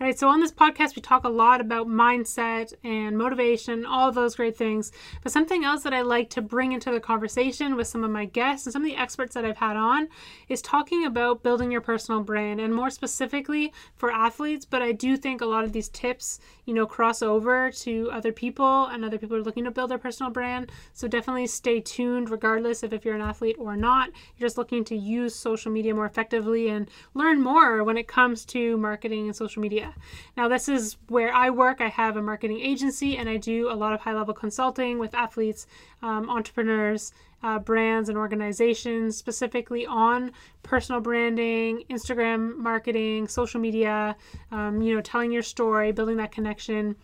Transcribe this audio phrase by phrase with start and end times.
[0.00, 4.10] All right, so on this podcast, we talk a lot about mindset and motivation, all
[4.10, 4.92] those great things.
[5.22, 8.24] But something else that I like to bring into the conversation with some of my
[8.24, 10.08] guests and some of the experts that I've had on
[10.48, 14.64] is talking about building your personal brand and more specifically for athletes.
[14.64, 18.32] But I do think a lot of these tips, you know, cross over to other
[18.32, 20.72] people and other people are looking to build their personal brand.
[20.94, 24.08] So definitely stay tuned, regardless of if you're an athlete or not.
[24.38, 28.46] You're just looking to use social media more effectively and learn more when it comes
[28.46, 29.89] to marketing and social media.
[30.36, 31.80] Now, this is where I work.
[31.80, 35.14] I have a marketing agency and I do a lot of high level consulting with
[35.14, 35.66] athletes,
[36.02, 40.32] um, entrepreneurs, uh, brands, and organizations, specifically on
[40.62, 44.16] personal branding, Instagram marketing, social media,
[44.50, 46.96] um, you know, telling your story, building that connection.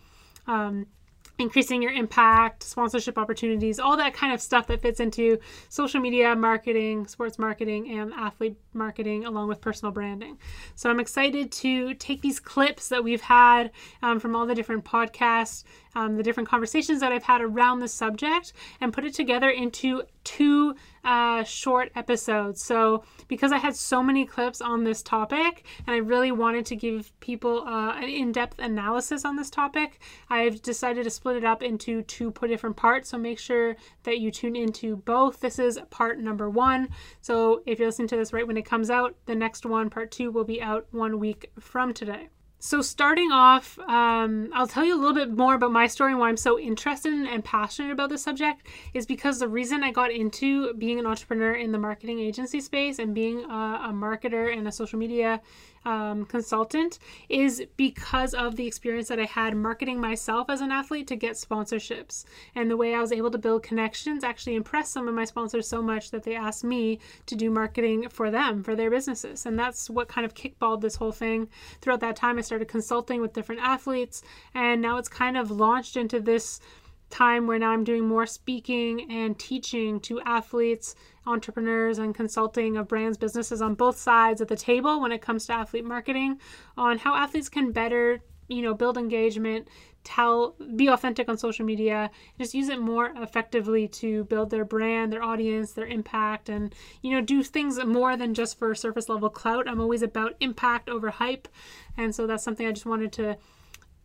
[0.45, 0.85] Um,
[1.39, 5.37] increasing your impact, sponsorship opportunities, all that kind of stuff that fits into
[5.69, 10.37] social media marketing, sports marketing, and athlete marketing, along with personal branding.
[10.75, 14.83] So I'm excited to take these clips that we've had um, from all the different
[14.83, 15.63] podcasts,
[15.97, 20.03] um, the different conversations that I've had around the subject, and put it together into
[20.23, 22.61] two uh, short episodes.
[22.61, 26.75] So, because I had so many clips on this topic and I really wanted to
[26.75, 29.99] give people uh, an in depth analysis on this topic,
[30.29, 33.09] I've decided to split it up into two different parts.
[33.09, 35.39] So, make sure that you tune into both.
[35.39, 36.89] This is part number one.
[37.21, 40.11] So, if you're listening to this right when it comes out, the next one, part
[40.11, 42.29] two, will be out one week from today.
[42.59, 46.19] So, starting off, um, I'll tell you a little bit more about my story and
[46.19, 50.11] why I'm so interested and passionate about this subject is because the reason I got
[50.11, 54.67] into being an entrepreneur in the marketing agency space and being a, a marketer and
[54.67, 55.39] a social media
[55.85, 61.07] um, consultant is because of the experience that I had marketing myself as an athlete
[61.07, 62.25] to get sponsorships.
[62.55, 65.67] And the way I was able to build connections actually impressed some of my sponsors
[65.67, 69.45] so much that they asked me to do marketing for them, for their businesses.
[69.45, 71.49] And that's what kind of kickballed this whole thing.
[71.81, 75.97] Throughout that time, I started consulting with different athletes, and now it's kind of launched
[75.97, 76.59] into this
[77.09, 80.95] time where now I'm doing more speaking and teaching to athletes,
[81.25, 85.45] entrepreneurs, and consulting of brands, businesses on both sides of the table when it comes
[85.45, 86.39] to athlete marketing
[86.77, 89.67] on how athletes can better, you know, build engagement,
[90.03, 92.09] tell, be authentic on social media,
[92.39, 97.11] just use it more effectively to build their brand, their audience, their impact, and, you
[97.11, 99.67] know, do things more than just for surface level clout.
[99.67, 101.47] I'm always about impact over hype.
[101.97, 103.37] And so that's something I just wanted to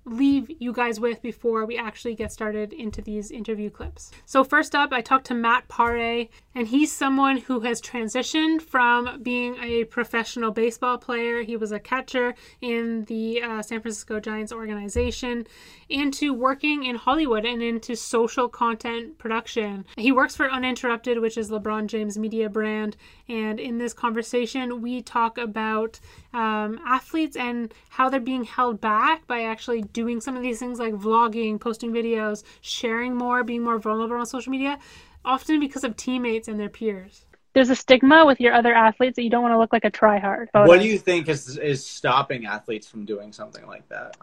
[0.04, 4.10] leave you guys with before we actually get started into these interview clips.
[4.26, 9.22] So, first up, I talked to Matt Pare, and he's someone who has transitioned from
[9.22, 11.42] being a professional baseball player.
[11.42, 15.46] He was a catcher in the uh, San Francisco Giants organization
[15.88, 19.84] into working in Hollywood and into social content production.
[19.96, 22.96] He works for Uninterrupted, which is LeBron James' media brand.
[23.28, 26.00] And in this conversation, we talk about
[26.32, 30.78] um, athletes and how they're being held back by actually doing some of these things
[30.78, 34.78] like vlogging, posting videos, sharing more, being more vulnerable on social media,
[35.24, 39.22] often because of teammates and their peers there's a stigma with your other athletes that
[39.22, 40.46] you don't want to look like a tryhard.
[40.52, 44.16] What do you think is is stopping athletes from doing something like that?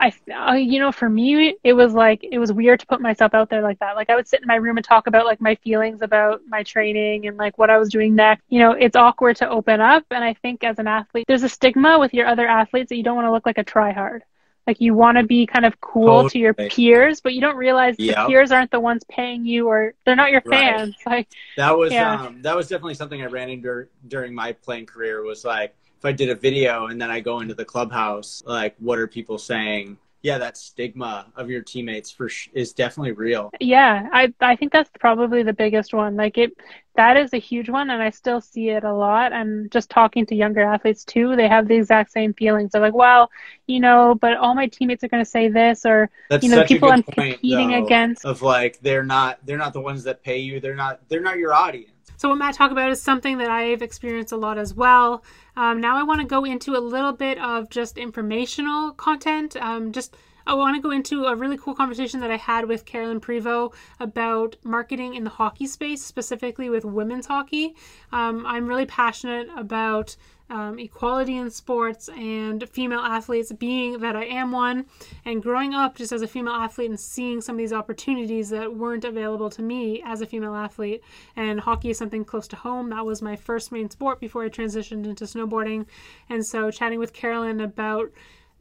[0.00, 3.34] I, uh, you know, for me, it was like it was weird to put myself
[3.34, 3.94] out there like that.
[3.94, 6.64] Like I would sit in my room and talk about like my feelings about my
[6.64, 8.42] training and like what I was doing next.
[8.48, 11.48] You know, it's awkward to open up, and I think as an athlete, there's a
[11.48, 14.22] stigma with your other athletes that you don't want to look like a tryhard.
[14.66, 16.30] Like you want to be kind of cool totally.
[16.30, 18.16] to your peers, but you don't realize yep.
[18.16, 20.94] the peers aren't the ones paying you, or they're not your fans.
[21.04, 21.12] Right.
[21.12, 22.22] Like that was yeah.
[22.22, 25.22] um, that was definitely something I ran into during my playing career.
[25.22, 28.76] Was like if I did a video and then I go into the clubhouse, like
[28.78, 29.98] what are people saying?
[30.22, 33.50] Yeah, that stigma of your teammates for sh- is definitely real.
[33.60, 36.14] Yeah, I I think that's probably the biggest one.
[36.16, 36.56] Like it,
[36.94, 39.32] that is a huge one, and I still see it a lot.
[39.32, 42.72] And just talking to younger athletes too, they have the exact same feelings.
[42.72, 43.30] They're like, well,
[43.66, 46.64] you know, but all my teammates are going to say this, or that's you know,
[46.64, 48.24] people I'm point, competing though, against.
[48.24, 50.60] Of like, they're not they're not the ones that pay you.
[50.60, 51.91] They're not they're not your audience.
[52.16, 55.24] So what Matt talked about is something that I've experienced a lot as well.
[55.56, 59.56] Um, now I want to go into a little bit of just informational content.
[59.56, 60.16] Um, just
[60.46, 63.74] I want to go into a really cool conversation that I had with Carolyne Prevost
[64.00, 67.74] about marketing in the hockey space, specifically with women's hockey.
[68.12, 70.16] Um, I'm really passionate about
[70.52, 74.84] um, equality in sports and female athletes, being that I am one,
[75.24, 78.76] and growing up just as a female athlete and seeing some of these opportunities that
[78.76, 81.02] weren't available to me as a female athlete.
[81.36, 82.90] And hockey is something close to home.
[82.90, 85.86] That was my first main sport before I transitioned into snowboarding.
[86.28, 88.12] And so, chatting with Carolyne about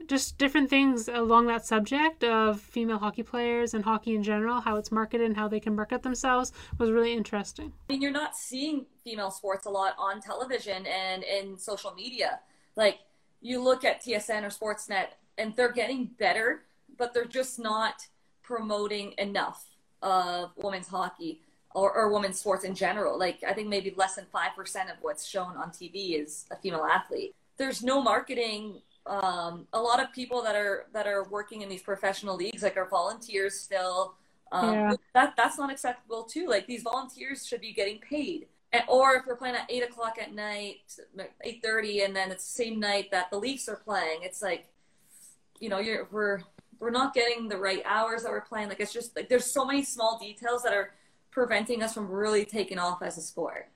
[0.07, 4.77] just different things along that subject of female hockey players and hockey in general, how
[4.77, 7.73] it's marketed and how they can market themselves was really interesting.
[7.89, 12.39] I mean, you're not seeing female sports a lot on television and in social media.
[12.75, 12.99] Like,
[13.41, 15.07] you look at TSN or Sportsnet
[15.37, 16.63] and they're getting better,
[16.97, 18.07] but they're just not
[18.43, 19.65] promoting enough
[20.01, 21.41] of women's hockey
[21.73, 23.17] or, or women's sports in general.
[23.17, 26.55] Like I think maybe less than five percent of what's shown on TV is a
[26.55, 27.35] female athlete.
[27.57, 28.81] There's no marketing.
[29.05, 32.77] Um, a lot of people that are that are working in these professional leagues, like
[32.77, 34.15] are volunteers still.
[34.51, 34.93] Um, yeah.
[35.13, 36.47] That that's not acceptable too.
[36.47, 38.47] Like these volunteers should be getting paid.
[38.73, 40.81] And, or if we're playing at eight o'clock at night,
[41.43, 44.67] eight thirty, and then it's the same night that the Leafs are playing, it's like,
[45.59, 46.41] you know, you're we're
[46.79, 48.69] we're not getting the right hours that we're playing.
[48.69, 50.93] Like it's just like there's so many small details that are
[51.31, 53.69] preventing us from really taking off as a sport.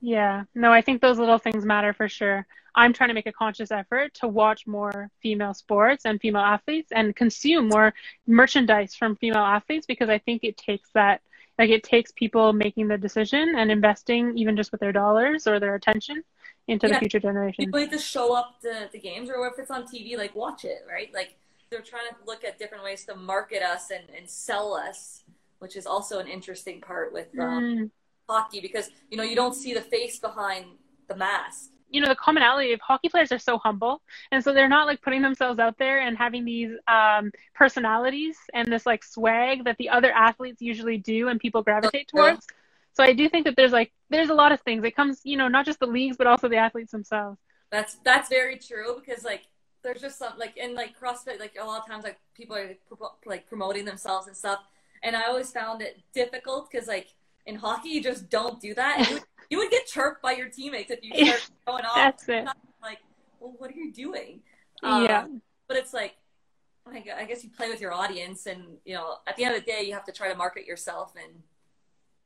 [0.00, 2.46] Yeah, no, I think those little things matter for sure.
[2.78, 6.92] I'm trying to make a conscious effort to watch more female sports and female athletes
[6.92, 7.92] and consume more
[8.26, 11.20] merchandise from female athletes because I think it takes that,
[11.58, 15.58] like, it takes people making the decision and investing even just with their dollars or
[15.58, 16.22] their attention
[16.68, 16.94] into yeah.
[16.94, 17.64] the future generation.
[17.64, 20.64] People need to show up to the games or if it's on TV, like, watch
[20.64, 21.12] it, right?
[21.12, 21.36] Like,
[21.70, 25.24] they're trying to look at different ways to market us and, and sell us
[25.58, 27.90] which is also an interesting part with um, mm.
[28.28, 30.66] hockey because you know you don't see the face behind
[31.08, 34.02] the mask you know the commonality of hockey players are so humble.
[34.32, 38.70] And so they're not like putting themselves out there and having these um, personalities and
[38.70, 42.46] this like swag that the other athletes usually do and people gravitate towards.
[42.92, 44.84] So i do think that there's like there's a lot of things.
[44.84, 47.38] It comes you know not just the leagues but also the athletes themselves.
[47.70, 49.42] That's that's very true because like
[49.82, 52.74] there's just some like in like crossfit like a lot of times like people are
[53.24, 54.60] like promoting themselves and stuff.
[55.02, 57.14] And I always found it difficult because like
[57.46, 59.22] in hockey you just don't do that.
[59.50, 61.96] You would, get chirped by your teammates if you start going off.
[61.96, 62.46] That's it.
[62.82, 62.98] Like,
[63.40, 64.40] well, what are you doing?
[64.82, 65.22] Yeah.
[65.22, 66.16] Um, but it's like,
[66.86, 69.70] I guess you play with your audience, and you know, at the end of the
[69.70, 71.42] day, you have to try to market yourself, and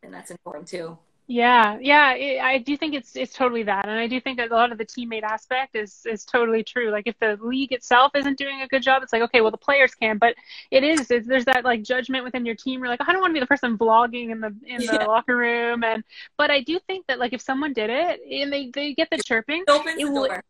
[0.04, 0.98] and that's important too.
[1.28, 4.50] Yeah, yeah, it, I do think it's it's totally that, and I do think that
[4.50, 6.90] a lot of the teammate aspect is is totally true.
[6.90, 9.56] Like if the league itself isn't doing a good job, it's like okay, well the
[9.56, 10.34] players can, but
[10.72, 12.80] it is it's, there's that like judgment within your team.
[12.80, 15.04] You're like, I don't want to be the person vlogging in the in the yeah.
[15.04, 16.02] locker room, and
[16.36, 19.18] but I do think that like if someone did it and they they get the
[19.18, 20.42] chirping, it opens it the door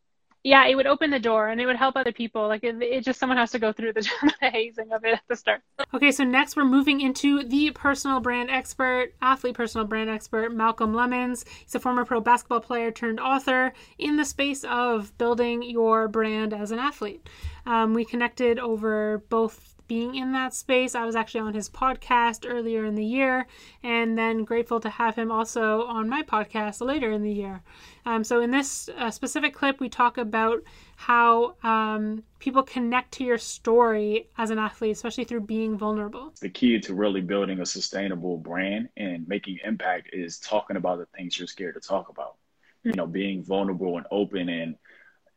[0.45, 2.49] yeah, it would open the door and it would help other people.
[2.49, 4.01] Like it, it just someone has to go through the,
[4.41, 5.63] the, hazing of it at the start.
[5.95, 10.93] Okay, so next we're moving into the personal brand expert, athlete personal brand expert, Malcolm
[10.95, 11.45] Lemmons.
[11.63, 16.53] He's a former pro basketball player turned author in the space of building your brand
[16.53, 17.29] as an athlete.
[17.65, 20.95] Um, we connected over both being in that space.
[20.95, 23.47] I was actually on his podcast earlier in the year,
[23.83, 27.63] and then grateful to have him also on my podcast later in the year.
[28.05, 30.63] Um, so, in this uh, specific clip, we talk about
[30.97, 36.33] how um, people connect to your story as an athlete, especially through being vulnerable.
[36.41, 41.07] The key to really building a sustainable brand and making impact is talking about the
[41.17, 42.37] things you're scared to talk about.
[42.85, 42.91] Mm-hmm.
[42.91, 44.77] You know, being vulnerable and open and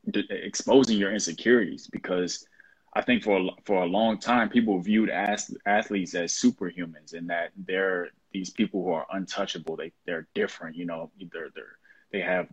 [0.10, 2.46] d- exposing your insecurities because
[2.96, 7.30] I think for a, for a long time, people viewed as, athletes as superhumans, and
[7.30, 9.76] that they're these people who are untouchable.
[9.76, 10.78] They they're different.
[10.78, 11.78] You know, they're they're
[12.12, 12.48] they have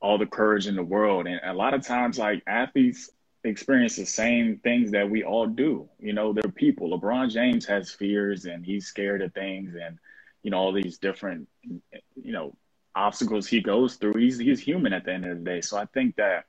[0.00, 3.10] all the courage in the world, and a lot of times, like athletes
[3.44, 5.88] experience the same things that we all do.
[5.98, 6.90] You know, they're people.
[6.90, 9.98] LeBron James has fears, and he's scared of things, and
[10.42, 12.54] you know all these different you know
[12.94, 14.14] obstacles he goes through.
[14.18, 15.62] He's he's human at the end of the day.
[15.62, 16.44] So I think that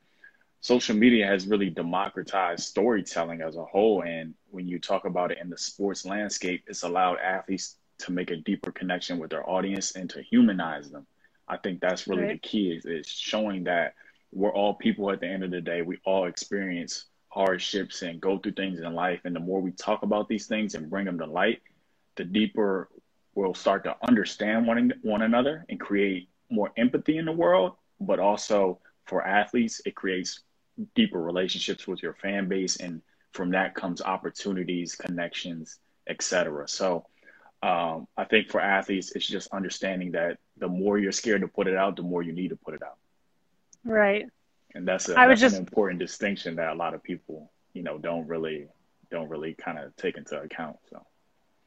[0.62, 4.04] social media has really democratized storytelling as a whole.
[4.04, 8.30] And when you talk about it in the sports landscape, it's allowed athletes to make
[8.30, 11.08] a deeper connection with their audience and to humanize them.
[11.48, 12.42] I think that's really right.
[12.42, 13.96] the key is, is showing that
[14.32, 15.82] we're all people at the end of the day.
[15.82, 19.22] We all experience hardships and go through things in life.
[19.26, 21.62] And the more we talk about these things and bring them to light,
[22.16, 22.90] the deeper
[23.34, 27.74] we'll start to understand one, one another and create more empathy in the world.
[28.00, 30.42] But also for athletes, it creates
[30.96, 33.02] deeper relationships with your fan base and
[33.34, 37.06] from that comes opportunities connections etc so
[37.64, 41.68] um, i think for athletes it's just understanding that the more you're scared to put
[41.68, 42.98] it out the more you need to put it out.
[43.84, 44.28] Right.
[44.74, 45.56] And that's, a, I that's just...
[45.56, 48.68] an important distinction that a lot of people you know don't really
[49.10, 51.06] don't really kind of take into account so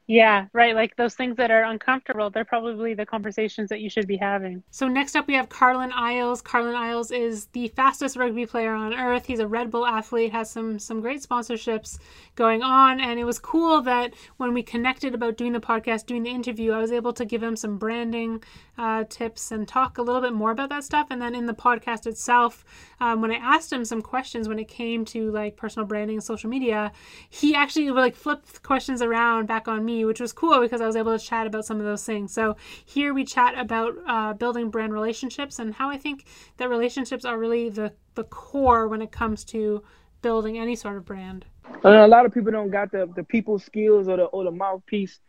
[0.07, 0.75] yeah, right.
[0.75, 4.61] Like those things that are uncomfortable, they're probably the conversations that you should be having.
[4.69, 6.43] So next up, we have Carlin Isles.
[6.43, 9.25] Carlin Isles is the fastest rugby player on earth.
[9.25, 11.97] He's a Red Bull athlete, has some some great sponsorships
[12.35, 16.21] going on, and it was cool that when we connected about doing the podcast, doing
[16.23, 18.43] the interview, I was able to give him some branding
[18.77, 21.07] uh, tips and talk a little bit more about that stuff.
[21.09, 22.65] And then in the podcast itself,
[22.99, 26.23] um, when I asked him some questions when it came to like personal branding and
[26.23, 26.91] social media,
[27.29, 30.95] he actually like flipped questions around back on me, which was cool because I was
[30.95, 32.33] able to chat about some of those things.
[32.33, 36.25] So here we chat about uh, building brand relationships and how I think
[36.57, 39.83] that relationships are really the the core when it comes to
[40.21, 41.45] building any sort of brand.
[41.83, 44.51] And a lot of people don't got the, the people skills or the or the
[44.51, 45.19] mouthpiece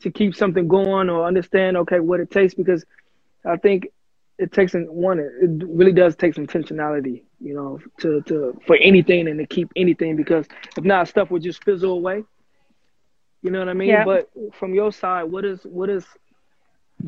[0.00, 2.84] to keep something going or understand okay what it takes because
[3.44, 3.88] I think
[4.38, 9.28] it takes one it really does take some intentionality you know to to for anything
[9.28, 12.24] and to keep anything because if not stuff will just fizzle away
[13.44, 14.04] you know what I mean yeah.
[14.04, 16.04] but from your side what is what is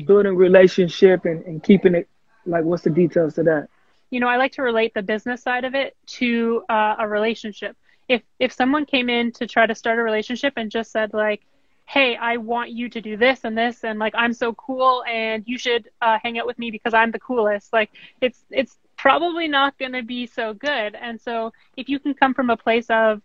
[0.05, 2.07] building relationship and, and keeping it
[2.45, 3.67] like what's the details to that
[4.09, 7.75] you know, I like to relate the business side of it to uh, a relationship.
[8.07, 11.41] If if someone came in to try to start a relationship and just said like,
[11.85, 15.43] "Hey, I want you to do this and this, and like I'm so cool, and
[15.45, 17.89] you should uh, hang out with me because I'm the coolest," like
[18.21, 20.95] it's it's probably not going to be so good.
[20.95, 23.21] And so if you can come from a place of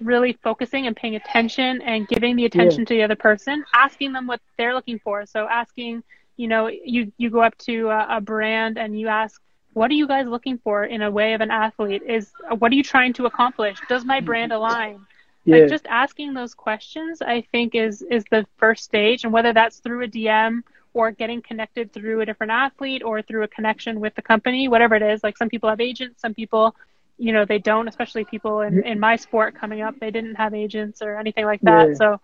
[0.00, 2.86] really focusing and paying attention and giving the attention yeah.
[2.86, 5.26] to the other person, asking them what they're looking for.
[5.26, 6.02] So asking,
[6.36, 9.40] you know, you you go up to a, a brand and you ask
[9.72, 12.74] what are you guys looking for in a way of an athlete is what are
[12.74, 15.00] you trying to accomplish does my brand align
[15.44, 15.56] yeah.
[15.56, 19.78] like just asking those questions i think is is the first stage and whether that's
[19.78, 20.60] through a dm
[20.92, 24.94] or getting connected through a different athlete or through a connection with the company whatever
[24.96, 26.74] it is like some people have agents some people
[27.20, 30.54] you know they don't especially people in, in my sport coming up they didn't have
[30.54, 31.94] agents or anything like that yeah.
[31.94, 32.20] so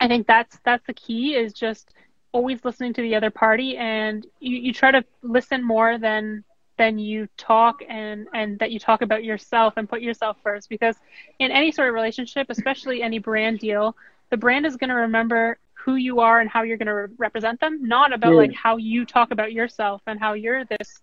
[0.00, 1.92] i think that's that's the key is just
[2.32, 6.44] always listening to the other party and you, you try to listen more than
[6.76, 10.94] than you talk and and that you talk about yourself and put yourself first because
[11.40, 13.96] in any sort of relationship especially any brand deal
[14.30, 17.08] the brand is going to remember who you are and how you're going to re-
[17.18, 18.38] represent them not about yeah.
[18.38, 21.00] like how you talk about yourself and how you're this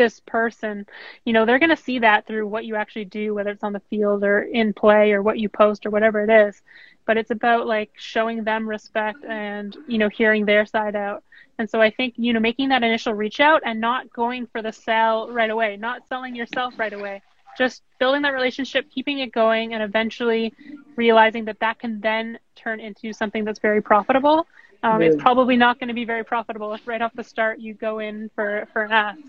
[0.00, 0.86] this person
[1.26, 3.72] you know they're going to see that through what you actually do whether it's on
[3.72, 6.62] the field or in play or what you post or whatever it is.
[7.06, 11.22] But it's about like showing them respect and you know hearing their side out.
[11.58, 14.62] And so i think you know making that initial reach out and not going for
[14.62, 17.20] the sell right away not selling yourself right away
[17.58, 20.54] just building that relationship keeping it going and eventually
[20.96, 24.46] realizing that that can then turn into something that's very profitable.
[24.82, 27.74] Um, it's probably not going to be very profitable if right off the start you
[27.74, 29.20] go in for for an ask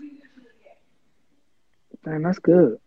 [2.04, 2.78] That's good.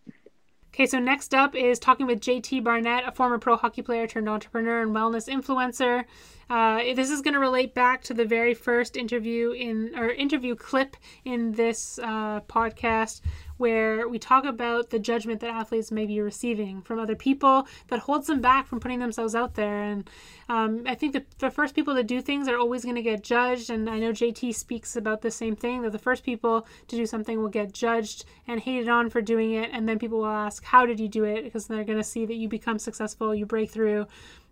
[0.76, 4.28] Okay, so next up is talking with JT Barnett, a former pro hockey player turned
[4.28, 6.04] entrepreneur and wellness influencer.
[6.50, 10.54] Uh, this is going to relate back to the very first interview in or interview
[10.54, 13.22] clip in this uh, podcast
[13.58, 18.00] where we talk about the judgment that athletes may be receiving from other people that
[18.00, 19.82] holds them back from putting themselves out there.
[19.82, 20.10] And
[20.50, 23.24] um, I think the, the first people to do things are always going to get
[23.24, 23.70] judged.
[23.70, 27.06] And I know JT speaks about the same thing that the first people to do
[27.06, 29.70] something will get judged and hated on for doing it.
[29.72, 31.44] And then people will ask, How did you do it?
[31.44, 34.08] Because they're going to see that you become successful, you break through.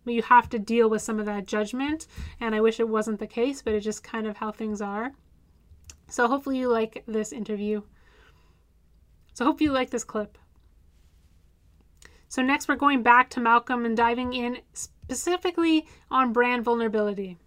[0.05, 2.07] But you have to deal with some of that judgment.
[2.39, 5.13] And I wish it wasn't the case, but it's just kind of how things are.
[6.09, 7.81] So hopefully you like this interview.
[9.33, 10.37] So hope you like this clip.
[12.29, 17.37] So next we're going back to Malcolm and diving in specifically on brand vulnerability.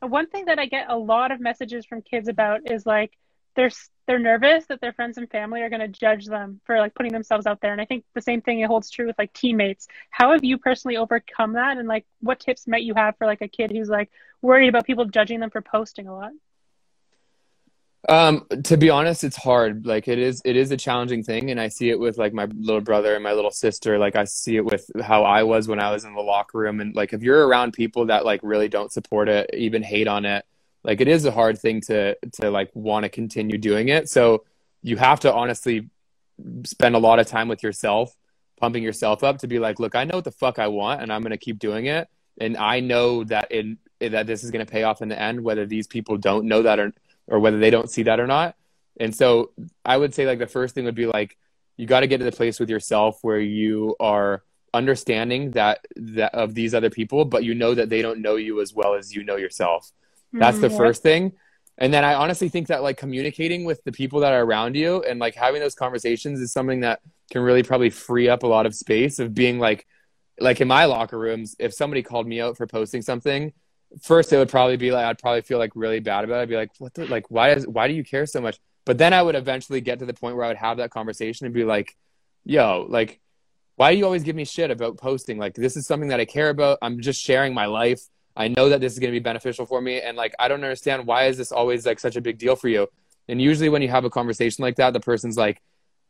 [0.00, 3.16] One thing that I get a lot of messages from kids about is like
[3.54, 3.70] they're
[4.06, 7.12] they're nervous that their friends and family are going to judge them for like putting
[7.12, 9.86] themselves out there and i think the same thing it holds true with like teammates
[10.10, 13.42] how have you personally overcome that and like what tips might you have for like
[13.42, 16.32] a kid who's like worried about people judging them for posting a lot
[18.08, 19.86] um, to be honest, it's hard.
[19.86, 22.46] Like it is, it is a challenging thing, and I see it with like my
[22.46, 23.98] little brother and my little sister.
[23.98, 26.80] Like I see it with how I was when I was in the locker room,
[26.80, 30.24] and like if you're around people that like really don't support it, even hate on
[30.24, 30.44] it,
[30.82, 34.08] like it is a hard thing to to like want to continue doing it.
[34.08, 34.44] So
[34.82, 35.88] you have to honestly
[36.64, 38.16] spend a lot of time with yourself,
[38.58, 41.12] pumping yourself up to be like, look, I know what the fuck I want, and
[41.12, 42.08] I'm gonna keep doing it,
[42.40, 45.66] and I know that in that this is gonna pay off in the end, whether
[45.66, 46.92] these people don't know that or
[47.26, 48.56] or whether they don't see that or not.
[49.00, 49.50] And so
[49.84, 51.36] I would say like the first thing would be like
[51.76, 54.42] you got to get to the place with yourself where you are
[54.74, 58.60] understanding that that of these other people, but you know that they don't know you
[58.60, 59.90] as well as you know yourself.
[60.32, 60.76] That's the mm-hmm.
[60.76, 61.32] first thing.
[61.78, 65.02] And then I honestly think that like communicating with the people that are around you
[65.02, 67.00] and like having those conversations is something that
[67.30, 69.86] can really probably free up a lot of space of being like
[70.40, 73.52] like in my locker rooms, if somebody called me out for posting something,
[74.00, 76.42] first it would probably be like I'd probably feel like really bad about it.
[76.42, 78.58] I'd be like, what the like why is why do you care so much?
[78.84, 81.46] But then I would eventually get to the point where I would have that conversation
[81.46, 81.96] and be like,
[82.44, 83.20] yo, like
[83.76, 85.38] why do you always give me shit about posting?
[85.38, 86.78] Like this is something that I care about.
[86.82, 88.02] I'm just sharing my life.
[88.36, 90.00] I know that this is going to be beneficial for me.
[90.00, 92.68] And like, I don't understand why is this always like such a big deal for
[92.68, 92.88] you?
[93.28, 95.60] And usually when you have a conversation like that, the person's like,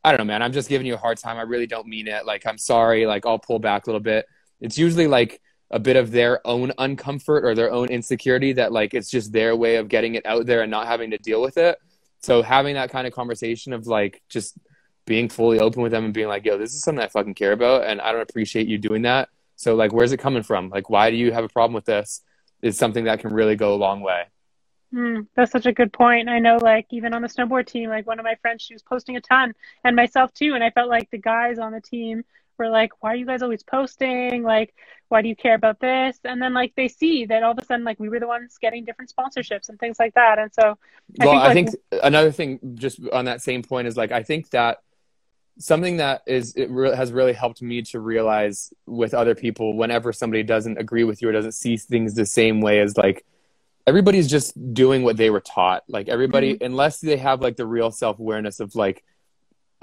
[0.03, 1.37] I don't know, man, I'm just giving you a hard time.
[1.37, 2.25] I really don't mean it.
[2.25, 3.05] Like, I'm sorry.
[3.05, 4.25] Like, I'll pull back a little bit.
[4.59, 5.41] It's usually like
[5.73, 9.55] a bit of their own uncomfort or their own insecurity that like it's just their
[9.55, 11.79] way of getting it out there and not having to deal with it.
[12.19, 14.55] So having that kind of conversation of like just
[15.05, 17.53] being fully open with them and being like, yo, this is something I fucking care
[17.53, 19.29] about and I don't appreciate you doing that.
[19.55, 20.69] So like where's it coming from?
[20.69, 22.21] Like why do you have a problem with this?
[22.61, 24.25] Is something that can really go a long way.
[24.93, 26.29] Mm, that's such a good point.
[26.29, 28.83] I know, like, even on the snowboard team, like, one of my friends, she was
[28.83, 30.53] posting a ton, and myself too.
[30.53, 32.23] And I felt like the guys on the team
[32.57, 34.43] were like, why are you guys always posting?
[34.43, 34.73] Like,
[35.09, 36.17] why do you care about this?
[36.23, 38.57] And then, like, they see that all of a sudden, like, we were the ones
[38.59, 40.39] getting different sponsorships and things like that.
[40.39, 40.77] And so,
[41.21, 41.69] I well, think, like, I think
[42.03, 44.79] another thing, just on that same point, is like, I think that
[45.57, 50.11] something that is it re- has really helped me to realize with other people whenever
[50.11, 53.23] somebody doesn't agree with you or doesn't see things the same way as like
[53.85, 56.65] everybody's just doing what they were taught like everybody mm-hmm.
[56.65, 59.03] unless they have like the real self-awareness of like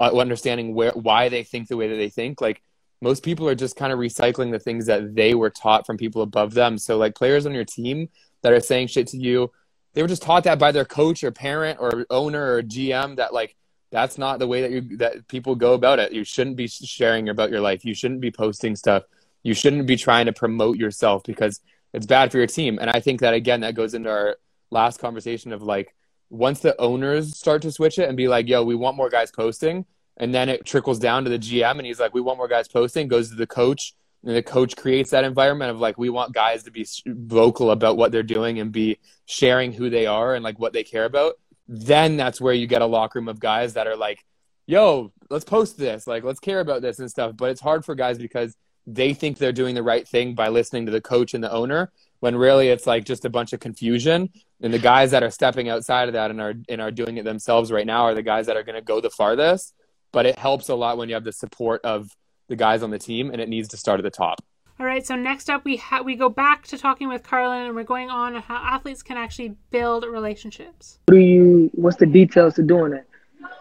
[0.01, 2.61] uh, understanding where why they think the way that they think like
[3.01, 6.21] most people are just kind of recycling the things that they were taught from people
[6.21, 6.77] above them.
[6.77, 8.09] So like players on your team
[8.43, 9.51] that are saying shit to you
[9.93, 13.33] they were just taught that by their coach or parent or owner or gm that
[13.33, 13.55] like
[13.91, 16.13] that's not the way that you that people go about it.
[16.13, 17.83] You shouldn't be sharing about your life.
[17.83, 19.03] You shouldn't be posting stuff.
[19.43, 21.59] You shouldn't be trying to promote yourself because
[21.93, 22.79] it's bad for your team.
[22.79, 24.37] And i think that again that goes into our
[24.71, 25.93] last conversation of like
[26.31, 29.31] once the owners start to switch it and be like yo we want more guys
[29.31, 29.85] posting
[30.17, 32.67] and then it trickles down to the gm and he's like we want more guys
[32.67, 36.33] posting goes to the coach and the coach creates that environment of like we want
[36.33, 40.43] guys to be vocal about what they're doing and be sharing who they are and
[40.43, 41.35] like what they care about
[41.73, 44.25] then that's where you get a locker room of guys that are like,
[44.67, 47.35] yo, let's post this, like let's care about this and stuff.
[47.37, 50.85] But it's hard for guys because they think they're doing the right thing by listening
[50.87, 54.29] to the coach and the owner when really it's like just a bunch of confusion.
[54.61, 57.25] And the guys that are stepping outside of that and are and are doing it
[57.25, 59.73] themselves right now are the guys that are going to go the farthest.
[60.13, 62.09] But it helps a lot when you have the support of
[62.47, 64.43] the guys on the team, and it needs to start at the top.
[64.79, 67.75] All right, so next up we ha- we go back to talking with Carlin, and
[67.75, 70.99] we're going on how athletes can actually build relationships.
[71.05, 71.71] What do you?
[71.73, 73.07] What's the details to doing it?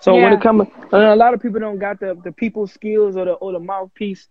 [0.01, 0.25] So yeah.
[0.25, 3.33] when it comes, a lot of people don't got the the people skills or the
[3.33, 4.29] or the mouthpiece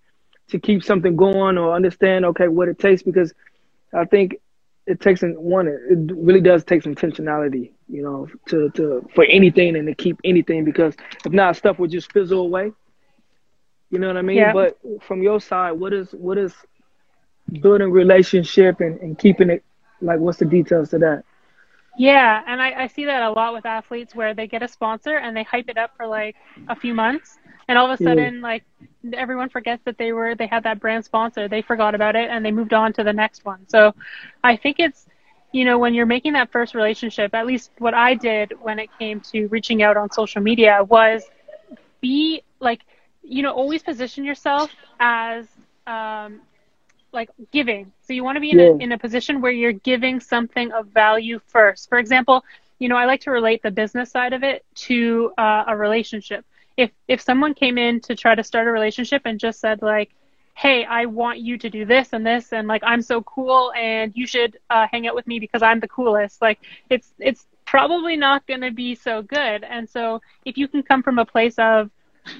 [0.50, 3.33] to keep something going or understand okay what it takes because
[3.93, 4.38] I think
[4.86, 9.75] it takes one it really does take some intentionality you know to to for anything
[9.75, 12.72] and to keep anything because if not stuff would just fizzle away.
[13.92, 14.37] You know what I mean?
[14.37, 14.53] Yeah.
[14.53, 16.53] but from your side what is what is
[17.61, 19.63] building relationship and, and keeping it
[20.01, 21.24] like what's the details to that?
[21.98, 25.18] Yeah and I, I see that a lot with athletes where they get a sponsor
[25.18, 26.35] and they hype it up for like
[26.68, 27.38] a few months
[27.70, 28.42] and all of a sudden yeah.
[28.42, 28.64] like
[29.14, 32.46] everyone forgets that they were they had that brand sponsor they forgot about it and
[32.46, 33.94] they moved on to the next one so
[34.44, 35.05] i think it's
[35.53, 38.90] you know when you're making that first relationship at least what i did when it
[39.00, 41.24] came to reaching out on social media was
[42.01, 42.82] be like
[43.24, 45.48] you know always position yourself as
[45.88, 46.42] um,
[47.12, 47.92] like giving.
[48.01, 48.66] So you want to be in, yeah.
[48.66, 51.90] a, in a position where you're giving something of value first.
[51.90, 52.44] For example,
[52.77, 56.46] you know, I like to relate the business side of it to uh, a relationship.
[56.83, 60.09] If if someone came in to try to start a relationship and just said like,
[60.55, 64.13] "Hey, I want you to do this and this, and like I'm so cool, and
[64.15, 68.15] you should uh, hang out with me because I'm the coolest," like it's it's probably
[68.15, 69.63] not going to be so good.
[69.63, 71.92] And so if you can come from a place of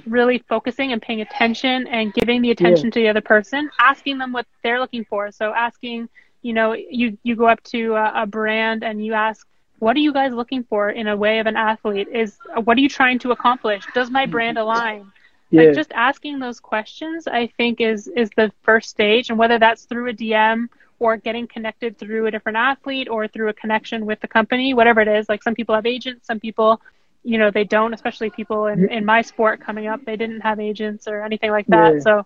[0.08, 2.92] really focusing and paying attention and giving the attention yeah.
[2.92, 5.32] to the other person, asking them what they're looking for.
[5.32, 6.10] So asking,
[6.42, 9.46] you know, you you go up to a, a brand and you ask,
[9.80, 12.08] what are you guys looking for in a way of an athlete?
[12.14, 13.84] Is what are you trying to accomplish?
[13.94, 14.32] Does my mm-hmm.
[14.32, 15.12] brand align?
[15.50, 15.64] Yeah.
[15.64, 19.86] Like just asking those questions, I think is is the first stage, and whether that's
[19.86, 20.68] through a DM
[21.00, 25.00] or getting connected through a different athlete or through a connection with the company, whatever
[25.00, 25.30] it is.
[25.30, 26.82] Like some people have agents, some people
[27.24, 30.60] you know they don't especially people in, in my sport coming up they didn't have
[30.60, 32.00] agents or anything like that yeah.
[32.00, 32.26] so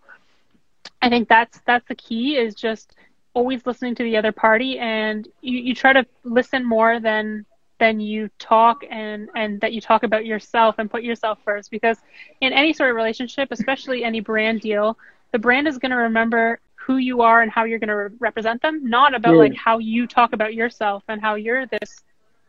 [1.01, 2.95] i think that's that's the key is just
[3.33, 7.45] always listening to the other party and you, you try to listen more than
[7.79, 11.97] than you talk and and that you talk about yourself and put yourself first because
[12.41, 14.97] in any sort of relationship especially any brand deal
[15.31, 18.09] the brand is going to remember who you are and how you're going to re-
[18.19, 19.39] represent them not about yeah.
[19.39, 22.03] like how you talk about yourself and how you're this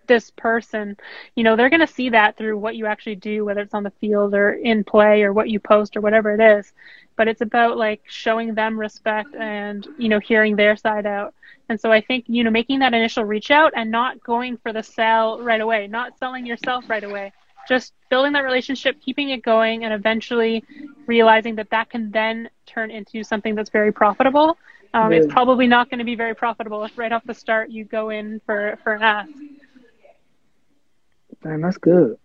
[0.07, 0.97] this person,
[1.35, 3.83] you know, they're going to see that through what you actually do, whether it's on
[3.85, 6.73] the field or in play or what you post or whatever it is.
[7.17, 11.35] But it's about like showing them respect and, you know, hearing their side out.
[11.69, 14.73] And so I think, you know, making that initial reach out and not going for
[14.73, 17.33] the sell right away, not selling yourself right away.
[17.69, 20.65] just building that relationship, keeping it going, and eventually
[21.07, 24.57] realizing that that can then turn into something that's very profitable.
[24.93, 25.19] Um, Yeah.
[25.19, 28.11] It's probably not going to be very profitable if right off the start you go
[28.11, 29.31] in for, for an ask.
[31.45, 32.19] That's good.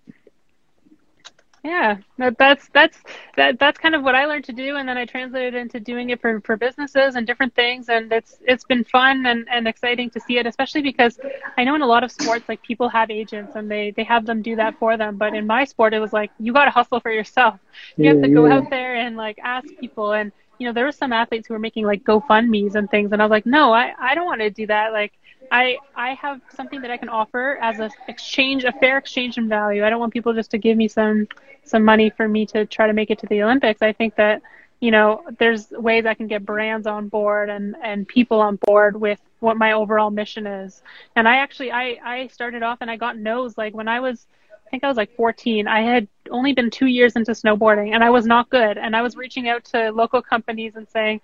[1.64, 2.98] Yeah, that, that's that's
[3.36, 6.10] that that's kind of what I learned to do, and then I translated into doing
[6.10, 10.10] it for, for businesses and different things, and it's it's been fun and, and exciting
[10.12, 11.20] to see it, especially because
[11.58, 14.26] I know in a lot of sports like people have agents and they they have
[14.26, 16.72] them do that for them, but in my sport it was like you got to
[16.72, 17.60] hustle for yourself.
[17.98, 18.56] You have to go yeah.
[18.56, 21.60] out there and like ask people, and you know there were some athletes who were
[21.60, 24.50] making like GoFundmes and things, and I was like, no, I I don't want to
[24.50, 25.12] do that, like.
[25.52, 29.50] I I have something that I can offer as a exchange, a fair exchange in
[29.50, 29.84] value.
[29.86, 31.28] I don't want people just to give me some
[31.64, 33.82] some money for me to try to make it to the Olympics.
[33.82, 34.42] I think that
[34.80, 39.00] you know there's ways I can get brands on board and and people on board
[39.00, 40.82] with what my overall mission is.
[41.16, 44.26] And I actually I I started off and I got no's like when I was
[44.68, 45.68] I think I was like 14.
[45.68, 48.78] I had only been two years into snowboarding and I was not good.
[48.78, 51.22] And I was reaching out to local companies and saying,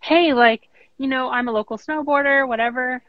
[0.00, 3.00] hey, like, you know, I'm a local snowboarder, whatever.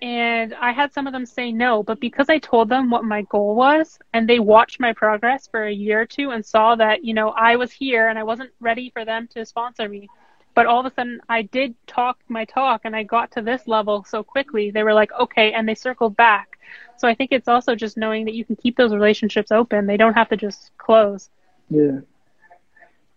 [0.00, 3.22] And I had some of them say no, but because I told them what my
[3.22, 7.04] goal was and they watched my progress for a year or two and saw that,
[7.04, 10.08] you know, I was here and I wasn't ready for them to sponsor me.
[10.54, 13.66] But all of a sudden I did talk my talk and I got to this
[13.66, 14.70] level so quickly.
[14.70, 16.58] They were like, okay, and they circled back.
[16.96, 19.86] So I think it's also just knowing that you can keep those relationships open.
[19.86, 21.30] They don't have to just close.
[21.70, 22.00] Yeah.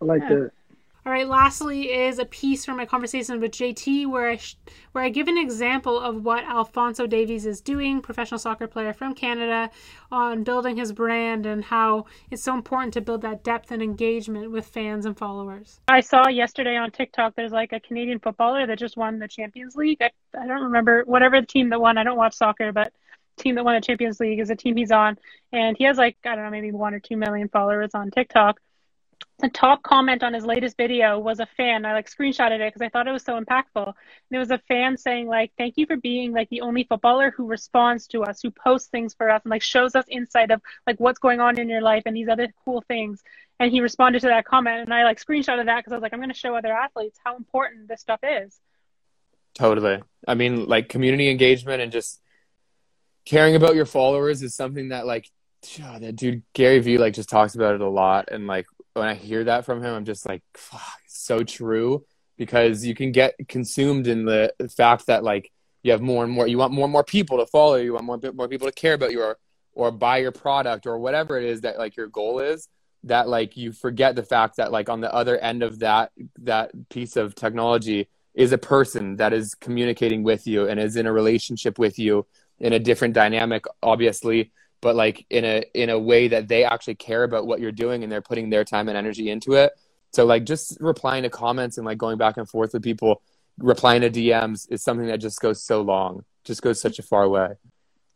[0.00, 0.28] I like Yeah.
[0.28, 0.50] that.
[1.04, 1.26] All right.
[1.26, 4.38] Lastly, is a piece from my conversation with JT where I
[4.92, 9.12] where I give an example of what Alphonso Davies is doing, professional soccer player from
[9.12, 9.68] Canada,
[10.12, 14.52] on building his brand and how it's so important to build that depth and engagement
[14.52, 15.80] with fans and followers.
[15.88, 19.74] I saw yesterday on TikTok there's like a Canadian footballer that just won the Champions
[19.74, 20.00] League.
[20.00, 21.98] I, I don't remember whatever the team that won.
[21.98, 22.92] I don't watch soccer, but
[23.38, 25.18] team that won the Champions League is a team he's on,
[25.50, 28.60] and he has like I don't know maybe one or two million followers on TikTok
[29.38, 31.84] the top comment on his latest video was a fan.
[31.84, 33.86] I like screenshotted it because I thought it was so impactful.
[33.86, 33.94] And
[34.30, 37.46] it was a fan saying like, "Thank you for being like the only footballer who
[37.46, 41.00] responds to us, who posts things for us, and like shows us insight of like
[41.00, 43.22] what's going on in your life and these other cool things."
[43.58, 46.12] And he responded to that comment, and I like screenshotted that because I was like,
[46.12, 48.60] "I'm going to show other athletes how important this stuff is."
[49.54, 50.02] Totally.
[50.26, 52.20] I mean, like community engagement and just
[53.24, 55.28] caring about your followers is something that like
[55.78, 59.14] that dude Gary Vee like just talks about it a lot and like when I
[59.14, 62.04] hear that from him I'm just like fuck, so true.
[62.38, 65.52] Because you can get consumed in the fact that like
[65.82, 68.04] you have more and more you want more and more people to follow you, want
[68.04, 69.38] more more people to care about you or
[69.74, 72.68] or buy your product or whatever it is that like your goal is
[73.04, 76.70] that like you forget the fact that like on the other end of that that
[76.88, 81.12] piece of technology is a person that is communicating with you and is in a
[81.12, 82.26] relationship with you
[82.60, 86.96] in a different dynamic obviously but like in a in a way that they actually
[86.96, 89.72] care about what you're doing and they're putting their time and energy into it.
[90.12, 93.22] So like just replying to comments and like going back and forth with people
[93.58, 97.28] replying to dms is something that just goes so long just goes such a far
[97.28, 97.48] way.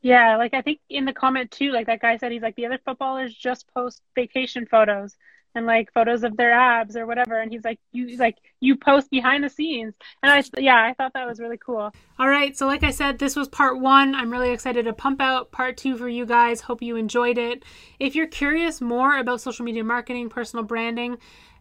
[0.02, 2.66] Yeah, like I think in the comment too, like that guy said he's like the
[2.66, 5.16] other footballers just post vacation photos
[5.56, 9.10] and like photos of their abs or whatever, and he's like you like you post
[9.10, 11.90] behind the scenes, and I yeah I thought that was really cool.
[12.18, 14.14] All right, so like I said, this was part one.
[14.14, 16.60] I'm really excited to pump out part two for you guys.
[16.60, 17.64] Hope you enjoyed it.
[17.98, 21.16] If you're curious more about social media marketing, personal branding.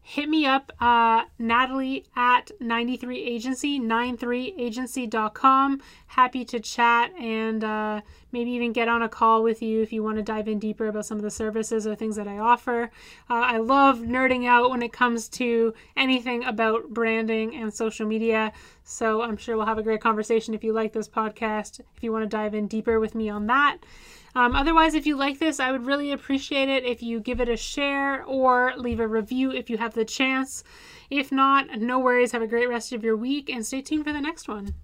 [0.08, 5.82] Hit me up, uh, Natalie at 93agency, 93agency.com.
[6.06, 10.04] Happy to chat and uh, maybe even get on a call with you if you
[10.04, 12.92] want to dive in deeper about some of the services or things that I offer.
[13.32, 18.54] Uh, I love nerding out when it comes to anything about branding and social media.
[18.84, 22.12] So I'm sure we'll have a great conversation if you like this podcast, if you
[22.12, 23.80] want to dive in deeper with me on that.
[24.36, 27.48] Um, otherwise, if you like this, I would really appreciate it if you give it
[27.48, 30.64] a share or leave a review if you have the chance.
[31.10, 32.34] If not, no worries.
[32.34, 34.76] Have a great rest of your week and stay tuned for the next one.